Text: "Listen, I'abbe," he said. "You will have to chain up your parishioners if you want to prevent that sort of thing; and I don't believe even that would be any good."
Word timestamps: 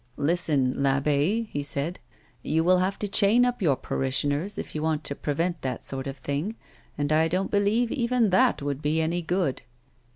"Listen, 0.17 0.83
I'abbe," 0.83 1.43
he 1.51 1.61
said. 1.61 1.99
"You 2.41 2.63
will 2.63 2.79
have 2.79 2.97
to 2.97 3.07
chain 3.07 3.45
up 3.45 3.61
your 3.61 3.75
parishioners 3.75 4.57
if 4.57 4.73
you 4.73 4.81
want 4.81 5.03
to 5.03 5.13
prevent 5.13 5.61
that 5.61 5.85
sort 5.85 6.07
of 6.07 6.17
thing; 6.17 6.55
and 6.97 7.11
I 7.11 7.27
don't 7.27 7.51
believe 7.51 7.91
even 7.91 8.31
that 8.31 8.63
would 8.63 8.81
be 8.81 8.99
any 8.99 9.21
good." 9.21 9.61